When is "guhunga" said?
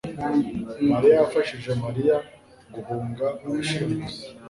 2.73-3.25